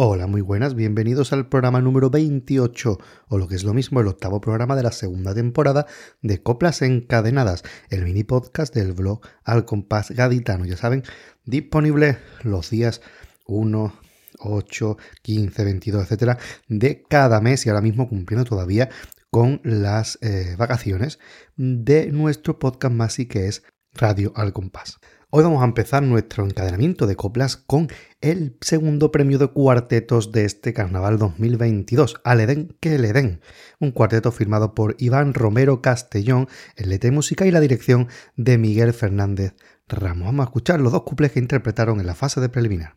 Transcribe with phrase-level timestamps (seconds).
[0.00, 4.06] Hola, muy buenas, bienvenidos al programa número 28, o lo que es lo mismo, el
[4.06, 5.86] octavo programa de la segunda temporada
[6.22, 10.66] de Coplas Encadenadas, el mini podcast del blog Al Compás Gaditano.
[10.66, 11.02] Ya saben,
[11.46, 13.00] disponible los días
[13.46, 13.92] 1,
[14.38, 16.38] 8, 15, 22, etcétera,
[16.68, 18.90] de cada mes y ahora mismo cumpliendo todavía
[19.32, 21.18] con las eh, vacaciones
[21.56, 25.00] de nuestro podcast más y que es Radio Al Compás.
[25.30, 27.88] Hoy vamos a empezar nuestro encadenamiento de coplas con
[28.20, 33.40] el segundo premio de cuartetos de este carnaval 2022, Al Edén que le den,
[33.78, 38.58] un cuarteto firmado por Iván Romero Castellón en letra y música y la dirección de
[38.58, 39.54] Miguel Fernández
[39.86, 40.26] Ramos.
[40.26, 42.96] Vamos a escuchar los dos cuples que interpretaron en la fase de preliminar.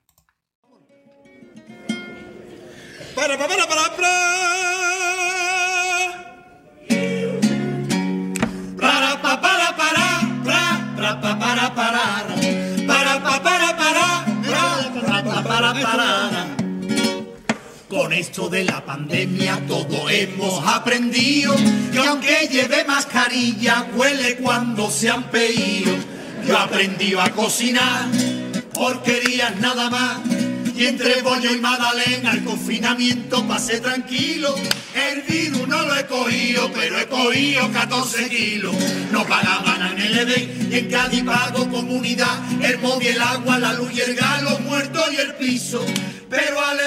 [3.16, 3.55] Para, para.
[3.67, 4.61] Para,
[18.22, 21.55] esto de la pandemia todo hemos aprendido
[21.91, 25.91] que aunque lleve mascarilla huele cuando se han pedido.
[26.47, 28.05] Yo aprendí a cocinar
[28.75, 30.19] porquerías nada más
[30.75, 34.56] y entre bollo y magdalena el confinamiento pasé tranquilo.
[34.95, 38.75] El virus no lo he cogido, pero he cogido 14 kilos.
[39.11, 42.39] No pagaban en el Edén y en Cádiz pago comunidad.
[42.63, 45.85] El móvil, el agua, la luz y el gas, los muertos y el piso.
[46.30, 46.80] Pero al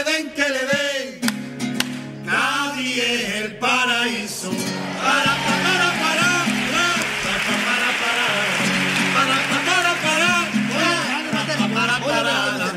[3.58, 4.50] paraíso.
[4.50, 6.28] Para, para, para,
[6.72, 6.90] para,
[7.24, 8.28] para, para, para,
[11.32, 12.72] para, para, para,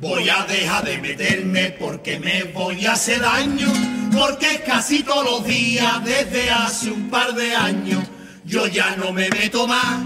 [0.00, 3.72] Voy a dejar de meterme porque me voy a hacer daño,
[4.12, 8.02] porque casi todos los días desde hace un par de años
[8.44, 10.00] yo ya no me meto más,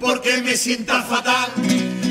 [0.00, 1.50] porque me sienta fatal,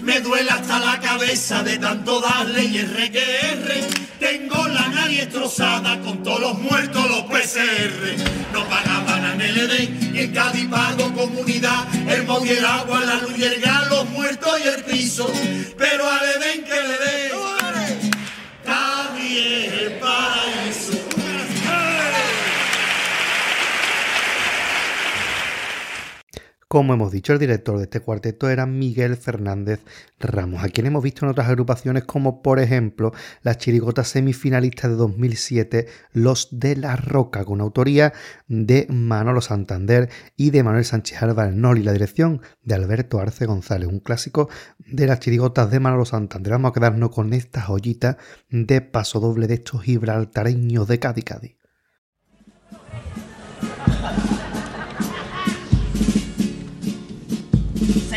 [0.03, 3.87] me duele hasta la cabeza de tanto darle y el que
[4.19, 4.76] tengo la
[5.17, 8.53] destrozada con todos los muertos, los PCR.
[8.53, 11.85] No pagaban el Edén y en Cádiz pago comunidad.
[12.07, 15.29] El móvil, el agua, la luz y el gas, los muertos y el piso.
[15.77, 16.96] Pero al Edén que le
[26.69, 29.79] Como hemos dicho, el director de este cuarteto era Miguel Fernández
[30.19, 34.97] Ramos, a quien hemos visto en otras agrupaciones como por ejemplo las chirigotas semifinalistas de
[34.97, 38.11] 2007, Los de la Roca, con autoría
[38.49, 43.87] de Manolo Santander y de Manuel Sánchez Albarnol y la dirección de Alberto Arce González,
[43.87, 44.49] un clásico
[44.79, 46.51] de las chirigotas de Manolo Santander.
[46.51, 48.17] Vamos a quedarnos con esta joyita
[48.49, 51.57] de paso doble de estos gibraltareños de Cádiz Cádiz.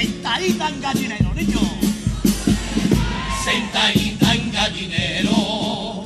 [0.01, 1.61] Sentadita en gallinero, niño.
[3.45, 6.05] sentadita en gallinero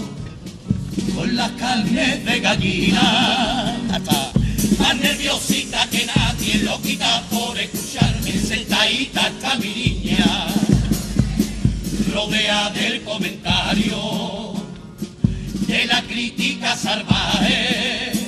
[1.15, 3.79] con las carnes de gallina.
[4.81, 8.33] Más nerviosita que nadie lo quita por escucharme.
[8.33, 10.47] Sentadita está mi niña
[12.13, 14.55] rodea del comentario
[15.69, 18.24] de la crítica salvaje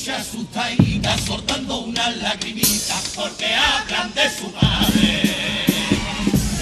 [0.00, 5.66] ella escucha su taída soltando unas lagrimitas porque hablan de su madre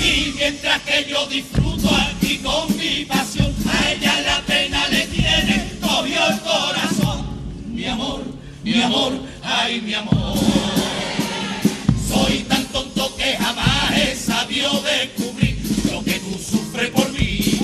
[0.00, 5.72] y mientras que yo disfruto aquí con mi pasión, a ella la pena le tiene,
[5.80, 7.26] cogió el corazón.
[7.66, 8.22] Mi amor,
[8.62, 9.12] mi amor,
[9.42, 10.38] ay mi amor.
[12.08, 15.58] Soy tan tonto que jamás he sabido descubrir
[15.92, 17.60] lo que tú sufres por mí.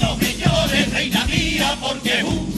[0.00, 2.57] No me llores, reina mía, porque uh,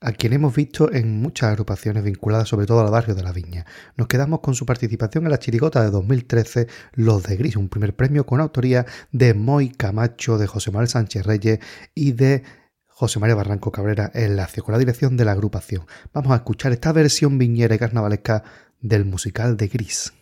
[0.00, 3.66] a quien hemos visto en muchas agrupaciones vinculadas sobre todo al barrio de la Viña.
[3.96, 7.94] Nos quedamos con su participación en la chirigota de 2013, Los de Gris, un primer
[7.96, 11.58] premio con autoría de Moy Camacho, de José Manuel Sánchez Reyes
[11.94, 12.42] y de
[12.86, 15.86] José María Barranco Cabrera en Lacio, con la dirección de la agrupación.
[16.12, 18.42] Vamos a escuchar esta versión viñera y carnavalesca
[18.80, 20.12] del musical de Gris.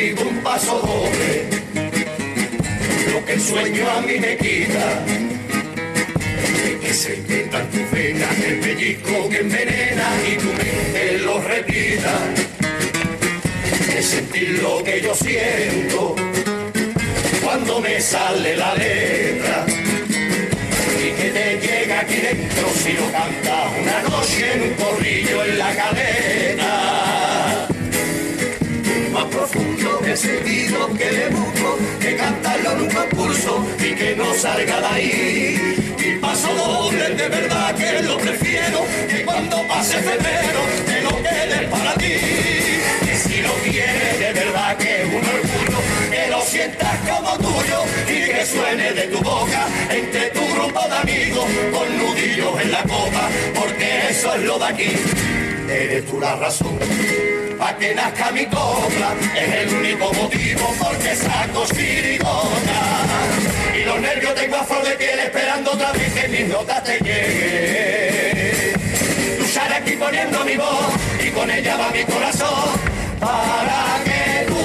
[0.00, 1.44] Escribo un paso doble,
[3.12, 5.04] lo que el sueño a mí me quita,
[6.64, 12.18] es que se inventan tus venas, el pellizco que envenena y tu mente lo repita.
[13.94, 16.16] de sentir lo que yo siento
[17.44, 19.66] cuando me sale la letra
[20.98, 25.58] y que te llega aquí dentro si lo cantas una noche en un corrillo en
[25.58, 26.89] la cadena.
[29.28, 34.80] Profundo el sentido que le busco, que cantarlo en un concurso y que no salga
[34.80, 35.96] de ahí.
[35.98, 41.68] Y paso doble, de verdad que lo prefiero, que cuando pase febrero te lo quede
[41.68, 42.14] para ti.
[43.12, 45.80] Y si lo quieres, de verdad que es un orgullo,
[46.10, 50.96] que lo sientas como tuyo y que suene de tu boca entre tu grupo de
[50.96, 55.39] amigos con nudillos en la copa, porque eso es lo de aquí.
[55.70, 56.78] Eres tú la razón
[57.56, 62.80] pa' que nazca mi copla, es el único motivo porque saco chirigota.
[63.78, 66.98] Y los nervios tengo a flor de piel esperando otra vez que mis notas te
[66.98, 68.72] lleguen.
[69.38, 70.90] Luchar aquí poniendo mi voz
[71.24, 72.70] y con ella va mi corazón
[73.20, 74.62] para que tú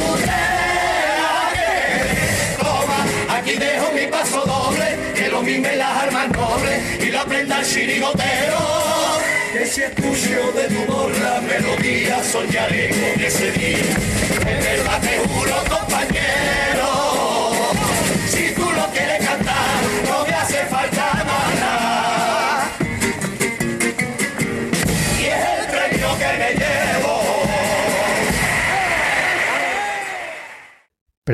[1.54, 7.19] que toma, aquí dejo mi paso doble, que lo mime las armas nobles y lo
[7.19, 9.25] aprenda el chirigotero.
[9.63, 13.95] Si escucho de tu la melodía, soñaré con ese día.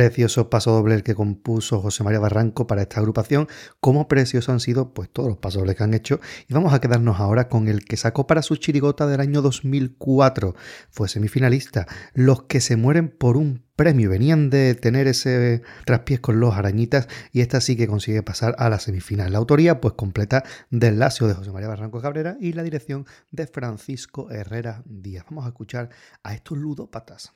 [0.01, 3.47] Precioso paso doble el que compuso José María Barranco para esta agrupación,
[3.79, 7.19] como preciosos han sido pues todos los pasodobles que han hecho y vamos a quedarnos
[7.19, 10.55] ahora con el que sacó para su chirigota del año 2004,
[10.89, 16.39] fue semifinalista, Los que se mueren por un premio, venían de tener ese traspiés con
[16.39, 19.31] los arañitas y esta sí que consigue pasar a la semifinal.
[19.31, 23.45] La autoría pues completa del Lacio de José María Barranco Cabrera y la dirección de
[23.45, 25.25] Francisco Herrera Díaz.
[25.29, 25.89] Vamos a escuchar
[26.23, 27.33] a estos ludópatas.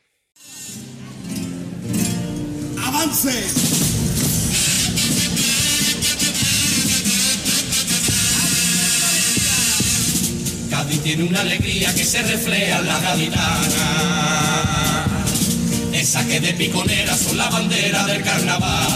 [2.96, 3.76] ¡Avance!
[11.04, 13.46] Tiene una alegría que se refleja en la gaditana.
[15.94, 18.88] Esa que de piconera son la bandera del carnaval.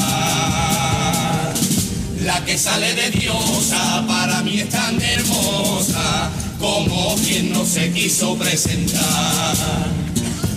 [2.23, 8.35] La que sale de diosa para mí es tan hermosa como quien no se quiso
[8.37, 9.55] presentar.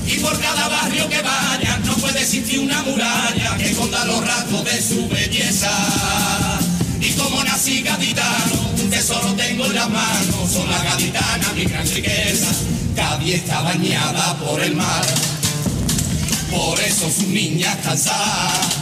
[0.07, 4.65] Y por cada barrio que vaya no puede existir una muralla que esconda los rasgos
[4.65, 5.71] de su belleza.
[7.01, 11.89] Y como nací gaditano, un tesoro tengo en las manos, son las gaditanas mi gran
[11.89, 12.47] riqueza.
[12.95, 15.05] Cádiz está bañada por el mar,
[16.51, 18.77] por eso sus niñas cansadas.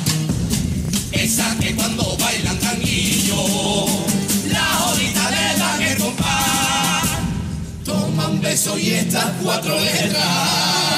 [1.12, 3.86] Esa que cuando bailan tanguillo,
[4.48, 7.04] la horita le dan el compás.
[7.84, 10.89] Toma un beso y estas cuatro letras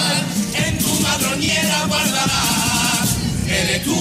[3.80, 3.96] Tú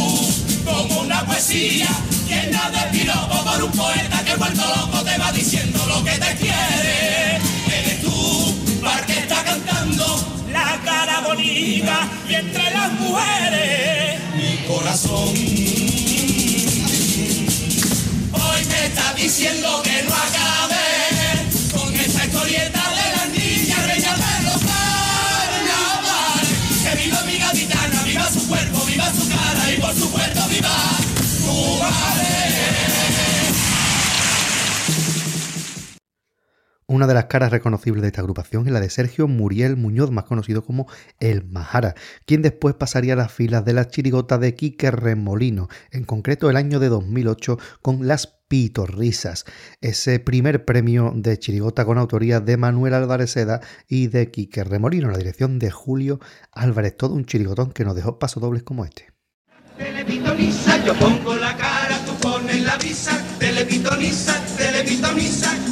[0.66, 1.88] como una poesía
[2.28, 6.36] llena de piropo por un poeta que vuelto loco te va diciendo lo que te
[6.36, 7.38] quiere.
[7.68, 15.30] Eres tú, par que está cantando la cara bonita y entre las mujeres mi corazón.
[18.34, 22.81] Hoy me está diciendo que no acabe con esta historieta
[36.92, 40.26] Una de las caras reconocibles de esta agrupación es la de Sergio Muriel Muñoz, más
[40.26, 40.88] conocido como
[41.22, 41.96] El Majara,
[42.26, 46.58] quien después pasaría a las filas de la chirigota de Quique Remolino, en concreto el
[46.58, 49.46] año de 2008 con Las Pitorrisas,
[49.80, 55.10] ese primer premio de chirigota con autoría de Manuel Álvarez Seda y de Quique Remolino,
[55.10, 56.20] la dirección de Julio
[56.52, 59.08] Álvarez, todo un chirigotón que nos dejó pasodobles como este.
[60.86, 62.78] Yo pongo la cara, tú pones la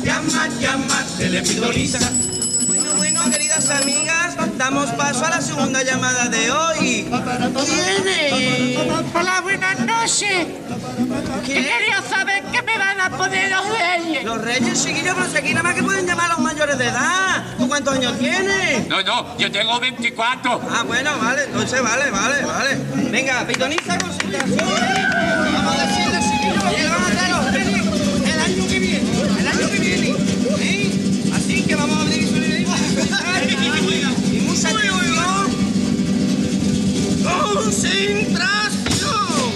[0.04, 7.10] llama, llama, Bueno, bueno, queridas amigas, damos paso a la segunda llamada de hoy.
[7.66, 8.80] ¿Quién es?
[9.14, 10.48] Hola, buenas noches.
[11.46, 14.24] Quería saber qué me van a poner los reyes.
[14.24, 16.88] Los reyes, chiquillos, pero si aquí nada más que pueden llamar a los mayores de
[16.88, 17.44] edad.
[17.58, 18.88] ¿Tú cuántos años tienes?
[18.88, 20.62] No, no, yo tengo 24.
[20.72, 22.78] Ah, bueno, vale, entonces vale, vale, vale.
[23.12, 24.58] Venga, pitoniza concentración.
[24.58, 27.79] Vamos a decirle, chiquillos, que van a los reyes
[34.62, 35.08] Uy, uy,
[37.24, 39.54] ¡Con sin tracción!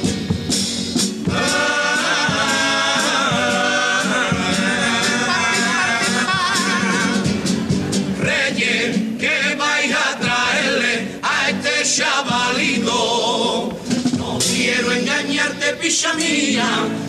[8.22, 13.78] Reyes, ¿qué vais a traerle a este chavalito?
[14.18, 16.66] No quiero engañarte, picha mía,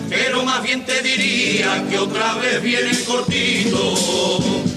[0.08, 4.73] pero más bien te diría que otra vez viene cortito.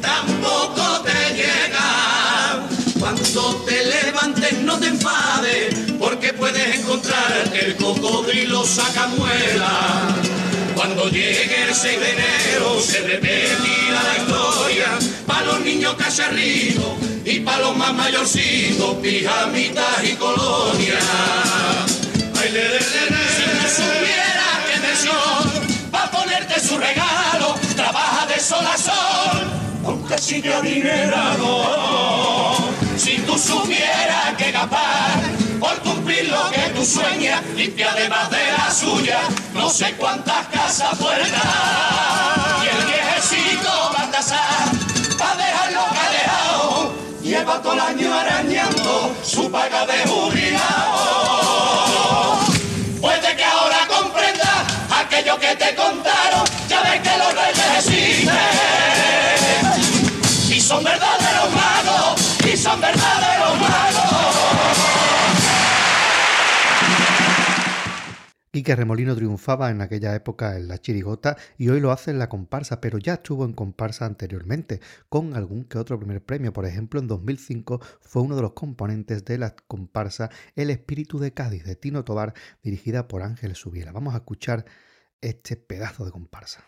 [0.00, 2.66] Tampoco te llega.
[2.98, 10.08] Cuando te levantes no te enfades, porque puedes encontrar que el cocodrilo saca muela.
[10.74, 14.86] Cuando llegue el 6 de enero se repetirá la historia
[15.26, 16.94] para los niños cacharritos
[17.26, 21.04] y para los más mayorcitos, pijamitas y colonias.
[22.40, 22.80] Ay, le, le.
[22.80, 27.61] Si tú supieras que mención va a ponerte su regalo,
[27.92, 29.50] trabaja de sol a sol,
[29.84, 31.64] aunque sigue adinerado.
[32.96, 35.20] Si tú supieras que capaz
[35.60, 39.20] por cumplir lo que tú sueñas, limpia además de la suya,
[39.54, 41.30] no sé cuántas casas puertas.
[42.62, 44.70] Y el viejecito Baltasar,
[45.18, 50.41] pa' dejar lo que ha dejado, lleva todo el año arañando su paga de jubilado.
[68.62, 72.28] Quique Remolino triunfaba en aquella época en la chirigota y hoy lo hace en la
[72.28, 76.52] comparsa, pero ya estuvo en comparsa anteriormente, con algún que otro primer premio.
[76.52, 81.34] Por ejemplo, en 2005 fue uno de los componentes de la comparsa El Espíritu de
[81.34, 83.90] Cádiz, de Tino Tobar, dirigida por Ángel Subiela.
[83.90, 84.64] Vamos a escuchar
[85.20, 86.62] este pedazo de comparsa.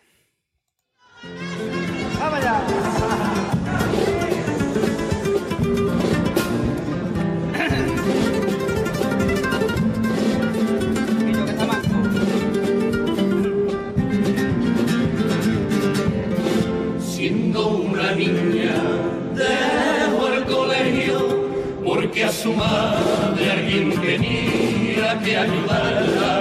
[22.45, 26.33] Su madre alguien tenía que ayudarla.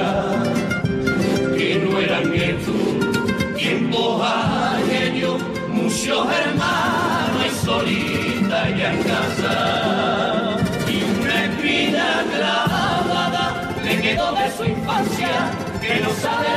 [1.57, 10.59] Que no eran estos tiempos aquellos, muchos hermanos y solita ya en casa.
[10.95, 15.33] Y una espina clavada le quedó de su infancia
[15.81, 16.55] que no sabe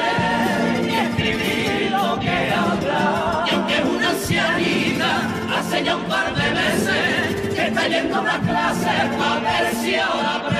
[0.88, 3.46] ni escribir lo que habla.
[3.50, 5.10] Y aunque es una ancianita,
[5.58, 7.17] hace ya un par de meses
[7.80, 10.57] a una clase para ver si ahora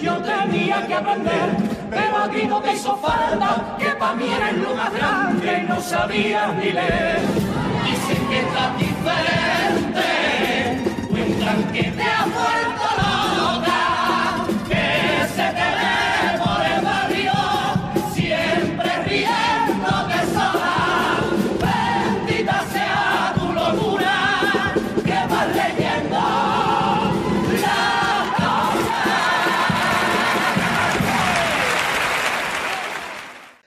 [0.00, 1.56] yo tenía que aprender.
[1.90, 5.80] Pero aquí no te hizo falta que para mí eres lo más grande y no
[5.80, 7.20] sabías ni leer.
[7.84, 10.26] Dicen que estás diferente
[11.08, 12.95] cuentan que te has vuelto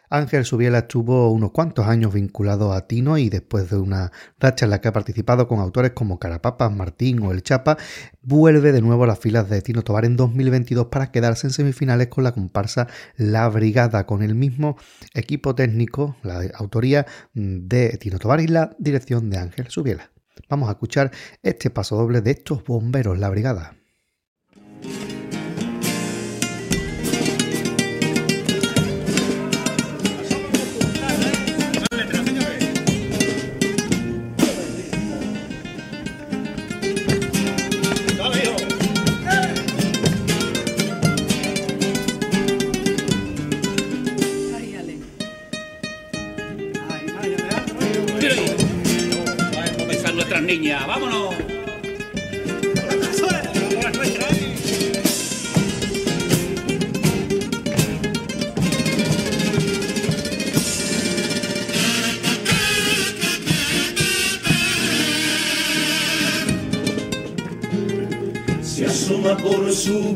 [0.10, 4.72] Ángel Subiela estuvo unos cuantos años vinculado a Tino y después de una racha en
[4.72, 7.78] la que ha participado con autores como Carapapas, Martín o El Chapa,
[8.24, 12.08] vuelve de nuevo a las filas de Tino Tobar en 2022 para quedarse en semifinales
[12.08, 12.88] con la comparsa
[13.18, 14.78] La Brigada, con el mismo
[15.14, 20.12] equipo técnico, la autoría de Tino Tobar y la dirección de Ángel Subiela.
[20.50, 21.12] Vamos a escuchar
[21.44, 23.76] este paso doble de estos bomberos, La Brigada.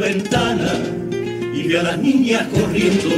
[0.03, 0.74] Ventana
[1.55, 3.10] y ve a las niñas corriendo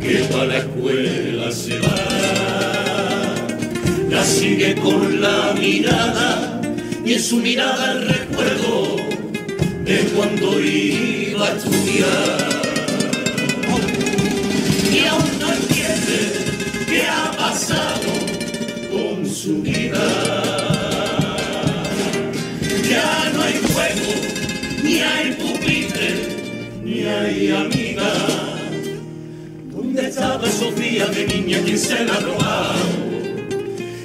[0.00, 1.94] que para la escuela se va.
[4.10, 6.60] La sigue con la mirada
[7.04, 8.96] y en su mirada el recuerdo
[9.84, 12.50] de cuando iba a estudiar.
[14.92, 16.18] Y aún no entiende
[16.88, 18.10] qué ha pasado
[18.90, 20.06] con su vida.
[22.90, 24.12] Ya no hay juego,
[24.82, 25.29] ni hay
[27.10, 28.12] ni hay amiga.
[29.72, 32.74] ¿Dónde estaba esos días de niña quien se la ha robado?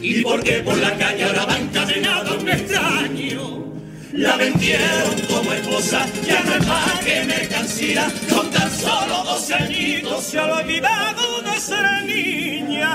[0.01, 3.65] ¿Y por qué por la calle ahora va encadenada un extraño?
[4.13, 8.07] La vendieron como esposa, ya no es más que mercancía.
[8.33, 12.93] Con tan solo 12 añitos se ha olvidado de ser niña.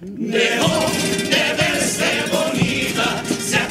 [0.00, 0.86] Dejó
[1.32, 3.68] de verse bonita, se ha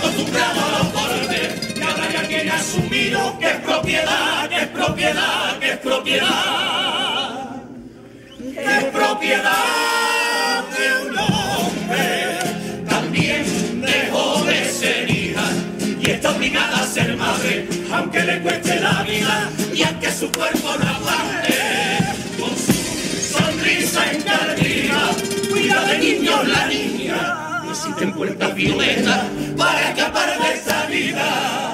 [2.68, 7.56] asumido que es propiedad, que es propiedad, que es propiedad,
[8.40, 12.40] que es propiedad de un hombre.
[12.90, 15.46] También dejó de ser hija
[16.02, 20.76] y está obligada a ser madre, aunque le cueste la vida y aunque su cuerpo
[20.78, 21.54] no aguante.
[22.38, 25.12] Con su sonrisa encardida,
[25.50, 27.62] cuida de niños la niña.
[27.66, 29.24] Y existen puertas violetas
[29.58, 31.67] para escapar de esta vida.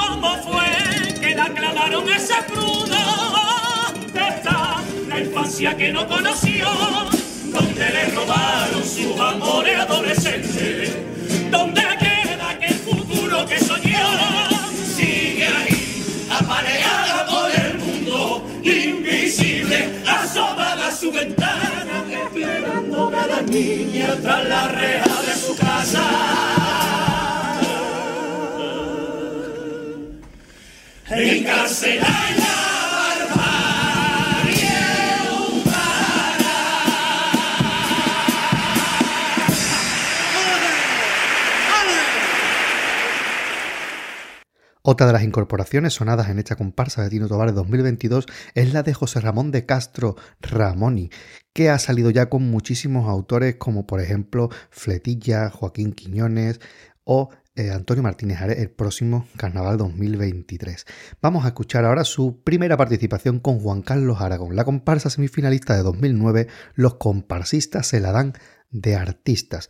[0.00, 2.88] ¿Cómo fue que la clavaron esa cruz?
[2.88, 6.66] ¿Dónde está la infancia que no conoció?
[7.44, 10.96] ¿Dónde le robaron sus amores adolescentes?
[11.50, 14.08] ¿Dónde queda aquel futuro que soñó?
[14.96, 24.16] Sigue ahí, apareada por el mundo, invisible, asomada a su ventana, esperando a la niña
[24.22, 26.39] tras la reja de su casa.
[31.12, 34.70] Encarcelada en la barbarie
[44.82, 48.94] Otra de las incorporaciones sonadas en esta comparsa de Tino Tobar 2022 es la de
[48.94, 51.10] José Ramón de Castro Ramoni,
[51.52, 56.60] que ha salido ya con muchísimos autores como por ejemplo Fletilla, Joaquín Quiñones
[57.02, 60.86] o eh, Antonio Martínez Ares el próximo Carnaval 2023.
[61.20, 65.82] Vamos a escuchar ahora su primera participación con Juan Carlos Aragón, la comparsa semifinalista de
[65.82, 66.46] 2009.
[66.74, 68.34] Los comparsistas se la dan
[68.70, 69.68] de artistas.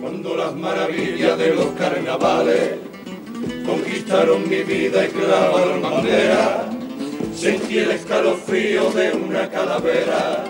[0.00, 2.74] Cuando las maravillas de los carnavales
[3.66, 6.79] conquistaron mi vida y clavaron bandera,
[7.40, 10.44] sentí el escalofrío de una calavera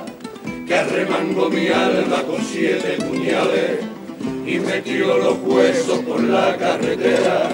[0.67, 3.79] que arremangó mi alma con siete puñales
[4.45, 7.49] y metió los huesos por la carretera.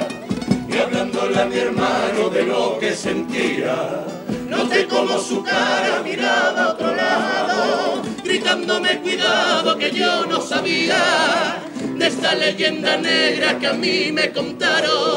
[0.70, 4.06] Y hablándole a mi hermano de lo que sentía,
[4.48, 11.62] noté como su cara miraba a otro lado, gritándome cuidado que yo no sabía
[11.98, 15.15] de esta leyenda negra que a mí me contaron.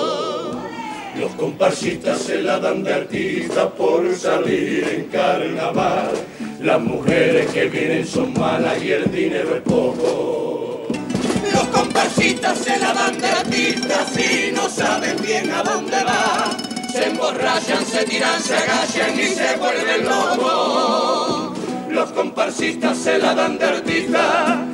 [1.19, 6.11] Los comparsistas se la dan de artista por salir en carnaval.
[6.61, 10.87] Las mujeres que vienen son malas y el dinero es poco.
[11.53, 16.57] Los comparsistas se la dan de artista si no saben bien a dónde va.
[16.89, 21.57] Se emborrachan, se tiran, se agachan y se vuelven locos.
[21.89, 24.65] Los comparsistas se la dan de artista.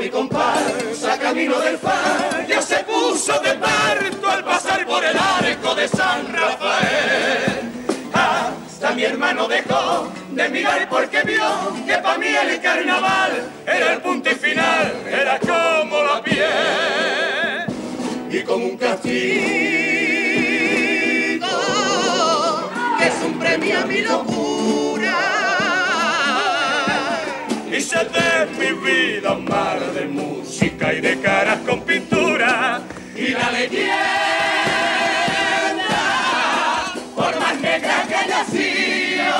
[0.00, 5.74] Mi comparsa camino del far ya se puso de parto al pasar por el arco
[5.74, 7.70] de San Rafael.
[8.14, 11.44] Hasta mi hermano dejó de mirar porque vio
[11.86, 17.66] que para mí el carnaval era el punto y final, era como la piel
[18.30, 19.10] y como un castigo
[22.98, 24.59] que es un premio a mi locura.
[27.80, 32.82] Hice de mi vida un mar de música y de caras con pintura.
[33.16, 33.94] Y la leyenda
[37.16, 38.16] por más negra que
[38.52, 39.32] sido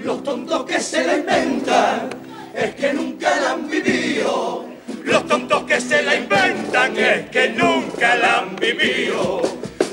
[0.00, 2.10] los tontos que se la inventan
[2.54, 4.66] es que nunca la han vivido.
[5.02, 9.40] Los tontos que se la inventan es que nunca la han vivido.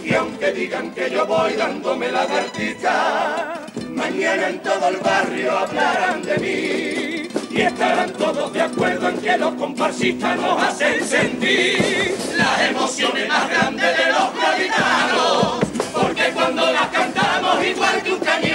[0.04, 3.62] Y aunque digan que yo voy dándome la de
[3.95, 9.38] Mañana en todo el barrio hablarán de mí y estarán todos de acuerdo en que
[9.38, 15.60] los comparsistas nos hacen sentir las emociones más grandes de los gaditanos,
[15.93, 18.53] porque cuando las cantamos igual que un cañón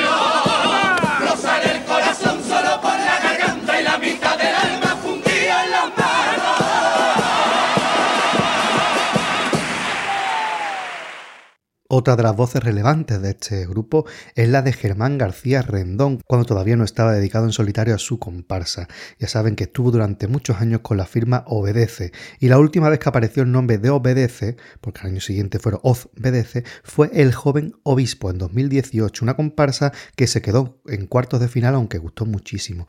[11.90, 16.44] Otra de las voces relevantes de este grupo es la de Germán García Rendón, cuando
[16.44, 18.88] todavía no estaba dedicado en solitario a su comparsa.
[19.18, 22.98] Ya saben que estuvo durante muchos años con la firma Obedece, y la última vez
[22.98, 27.72] que apareció el nombre de Obedece, porque al año siguiente fueron Obedece, fue El Joven
[27.84, 32.86] Obispo en 2018, una comparsa que se quedó en cuartos de final, aunque gustó muchísimo.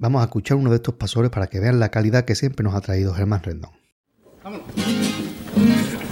[0.00, 2.74] Vamos a escuchar uno de estos pasadores para que vean la calidad que siempre nos
[2.74, 3.70] ha traído Germán Rendón.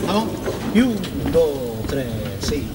[0.07, 0.29] Vamos.
[0.73, 0.97] Y un,
[1.33, 2.07] dos, tres,
[2.41, 2.67] sí.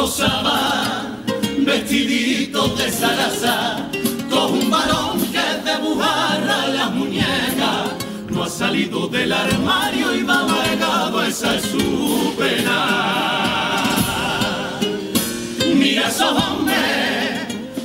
[0.00, 1.02] De rosa va,
[1.58, 3.76] vestidito de zaraza,
[4.30, 7.90] con un varón que te bujarra las muñecas,
[8.30, 12.78] no ha salido del armario y va amargado, esa es su pena.
[15.74, 16.80] Mira esos hombres,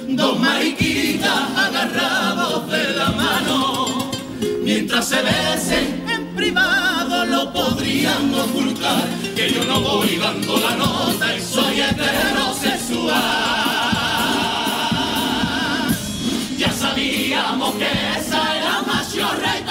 [0.08, 4.10] dos mariquitas agarrados de la mano,
[4.64, 9.04] mientras se besen en privado lo podrían ocultar,
[9.36, 13.14] que yo no voy dando la nota y soy heterosexual.
[16.58, 19.64] Ya sabíamos que esa era machorra y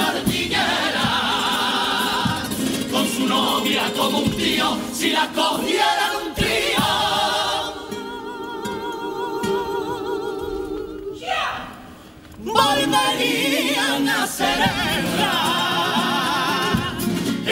[2.91, 6.55] con su novia como un tío, si la cogieran un trío.
[12.45, 15.44] volverían a celebrar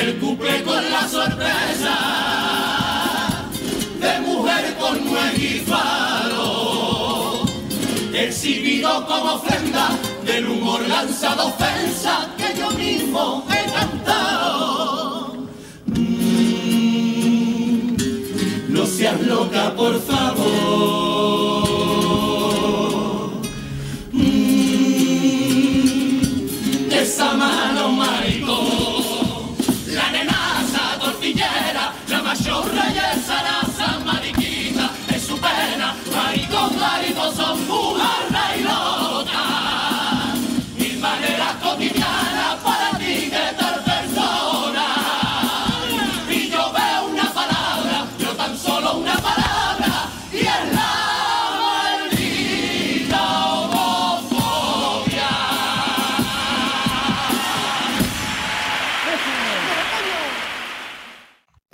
[0.03, 1.95] el cumple con la sorpresa
[4.01, 5.33] de mujer con nuez
[8.13, 9.91] exhibido como ofrenda
[10.25, 15.35] del humor lanzado ofensa que yo mismo he cantado.
[15.87, 16.37] Mm,
[18.69, 21.03] no seas loca, por favor.
[27.03, 27.72] esa mano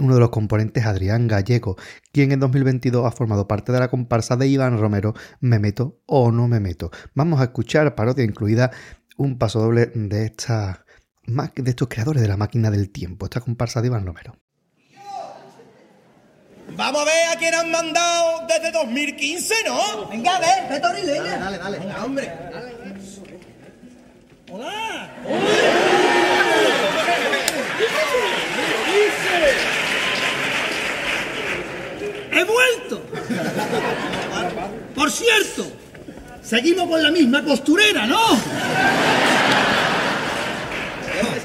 [0.09, 1.77] uno de los componentes Adrián Gallego,
[2.13, 6.33] quien en 2022 ha formado parte de la comparsa de Iván Romero, Me meto o
[6.33, 6.91] no me meto.
[7.15, 8.71] Vamos a escuchar parodia incluida
[9.19, 10.85] un paso doble de esta
[11.27, 14.35] de estos creadores de la máquina del tiempo, esta comparsa de Iván Romero.
[16.75, 20.09] Vamos a ver a quién han mandado desde 2015, ¿no?
[20.09, 21.39] Venga, a ver, vete a leña.
[21.39, 21.79] Dale, dale.
[21.81, 22.33] Venga, hombre.
[24.51, 25.88] Hola.
[32.39, 33.03] ¡He vuelto!
[34.95, 35.67] Por cierto,
[36.43, 38.21] seguimos con la misma costurera, ¿no?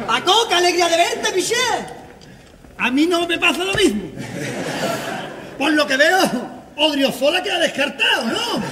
[0.06, 1.56] Paco, qué alegría de verte, Piché.
[2.78, 4.04] A mí no me pasa lo mismo.
[5.58, 6.20] Por lo que veo,
[6.78, 8.64] Odriozola queda descartado, ¿no?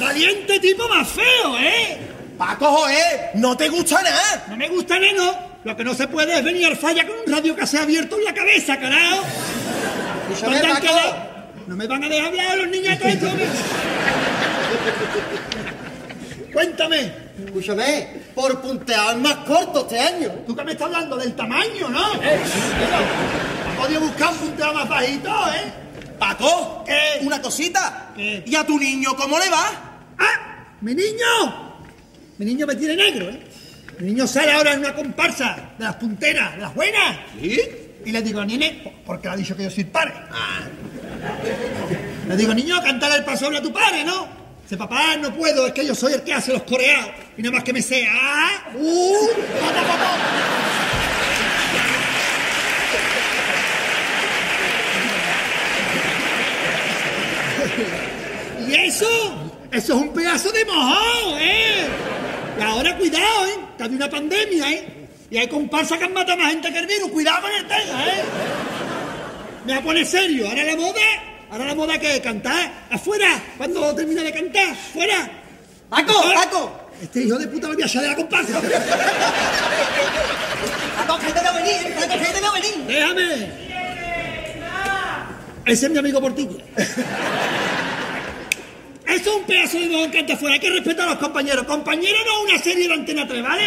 [0.00, 1.98] Valiente tipo más feo, ¿eh?
[2.36, 4.44] Paco, joder, no te gusta nada.
[4.48, 5.56] No me gusta neno.
[5.64, 7.82] Lo que no se puede es venir al falla con un radio que se ha
[7.82, 9.22] abierto en la cabeza, carajo.
[10.30, 10.86] Escúchame, ¿Dónde han Paco.
[10.86, 11.25] quedado?
[11.66, 13.30] No me van a dejar hablar los niñatos estos.
[16.52, 17.12] Cuéntame,
[17.44, 20.28] Escúchame, por puntear más corto este año.
[20.46, 22.12] tú que me estás hablando del tamaño, ¿no?
[22.12, 25.72] ¿Has podido buscar un punteado más bajito, eh?
[26.18, 27.26] Paco, ¿Qué?
[27.26, 28.12] una cosita.
[28.16, 28.42] ¿Qué?
[28.46, 29.66] ¿Y a tu niño cómo le va?
[30.18, 30.64] ¡Ah!
[30.80, 31.76] ¡Mi niño!
[32.38, 33.40] Mi niño me tiene negro, ¿eh?
[33.98, 37.18] Mi niño sale ahora en una comparsa de las punteras, de las buenas.
[37.40, 37.60] ¿Sí?
[38.06, 40.14] Y le digo, nene, porque le ha dicho que yo soy padre.
[42.28, 44.28] Le digo, niño, cantar el pasoble a tu padre, ¿no?
[44.62, 47.10] Dice, papá, no puedo, es que yo soy el que hace los coreados.
[47.38, 49.28] Y nada más que me sea, ah, uh,
[49.60, 50.16] papá,
[58.68, 59.06] ¿Y eso?
[59.70, 61.86] Eso es un pedazo de mojón, ¿eh?
[62.58, 63.58] Y ahora cuidado, ¿eh?
[63.76, 65.08] Que hay una pandemia, ¿eh?
[65.30, 67.10] Y hay comparsas que han matado más gente que el virus.
[67.10, 68.55] Cuidado con el tema, ¿eh?
[69.66, 70.48] Me voy a poner serio.
[70.48, 71.00] Ahora la moda,
[71.50, 75.28] ahora la moda que cantar afuera cuando termine de cantar, fuera.
[75.90, 76.80] Paco, es- Paco.
[77.02, 78.60] Este hijo de puta me voy a de la comparsa.
[80.96, 82.74] Paco, que te veo venir, Paco, que te veo venir.
[82.86, 83.66] Déjame.
[85.66, 86.58] Ese es mi amigo Portillo.
[89.06, 90.54] Eso es un pedazo de mojón que anda afuera.
[90.54, 91.64] Hay que respetar a los compañeros.
[91.66, 93.64] Compañero no una serie de Antena 3, ¿vale?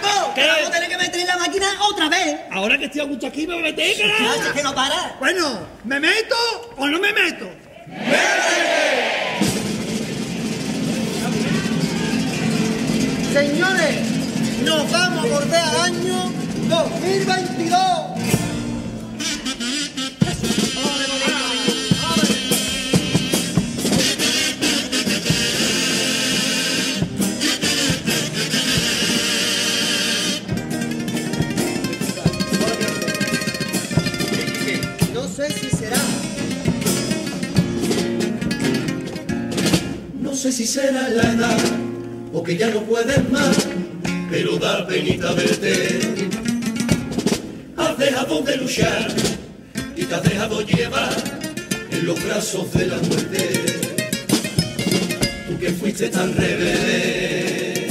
[0.00, 0.46] Paco, que ¿Qué?
[0.46, 2.40] vamos a tener que meter en la máquina otra vez.
[2.52, 4.42] Ahora que estoy a gusto aquí, me voy a meter, carajo.
[4.42, 5.16] es que no para.
[5.18, 6.36] Bueno, ¿me meto
[6.76, 7.48] o no me meto?
[13.32, 13.96] Señores,
[14.64, 16.32] nos vamos a volver al año
[16.68, 18.05] 2022.
[40.66, 41.58] Será la edad
[42.32, 43.68] o que ya no puedes más,
[44.30, 46.00] pero da penita verte.
[47.76, 49.06] Has dejado de luchar
[49.94, 51.14] y te has dejado llevar
[51.90, 53.48] en los brazos de la muerte.
[55.46, 57.88] Tú que fuiste tan rebelde,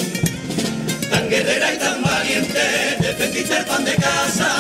[1.10, 2.60] tan guerrera y tan valiente,
[3.00, 4.52] defendiste el pan de casa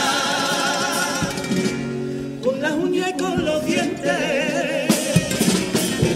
[2.41, 4.85] con las uñas y con los dientes.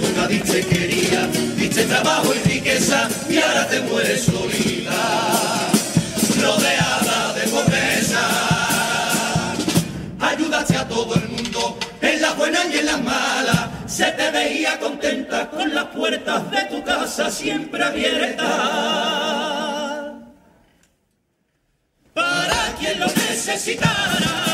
[0.02, 0.89] Nunca diste diste
[1.90, 4.92] trabajo y riqueza y ahora te mueres solita,
[6.42, 8.22] rodeada de pobreza.
[10.20, 13.70] Ayudaste a todo el mundo, en las buenas y en las malas.
[13.88, 18.46] Se te veía contenta con las puertas de tu casa siempre abiertas.
[22.14, 24.50] Para quien lo necesitara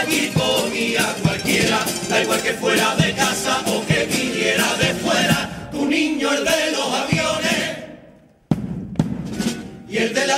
[0.00, 5.35] allí comía cualquiera, da igual que fuera de casa o que viniera de fuera,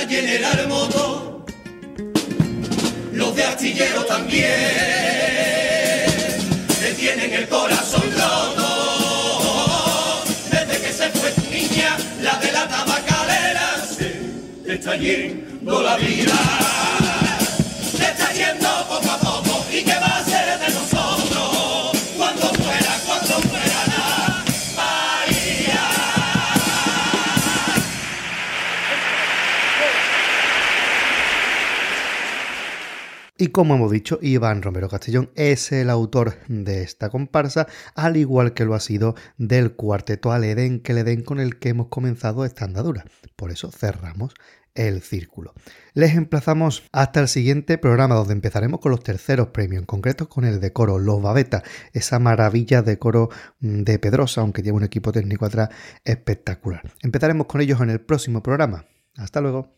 [0.07, 1.45] y el de la General Moto,
[3.11, 4.45] los de astillero también,
[6.79, 8.63] te tienen el corazón roto,
[10.51, 14.21] desde que se fue niña, la de la tabacalera, se
[14.65, 16.33] te está yendo la vida.
[17.97, 20.23] Se está yendo poco a poco y qué va
[33.59, 38.63] como hemos dicho, Iván Romero Castellón es el autor de esta comparsa, al igual que
[38.63, 42.45] lo ha sido del cuarteto al Edén que le den con el que hemos comenzado
[42.45, 43.03] esta andadura.
[43.35, 44.33] Por eso cerramos
[44.75, 45.53] el círculo.
[45.93, 50.45] Les emplazamos hasta el siguiente programa donde empezaremos con los terceros premios, en concreto con
[50.45, 53.27] el de coro, los Babeta, esa maravilla de coro
[53.59, 55.67] mm, de Pedrosa, aunque lleva un equipo técnico atrás
[56.05, 56.93] espectacular.
[57.01, 58.85] Empezaremos con ellos en el próximo programa.
[59.17, 59.73] Hasta luego.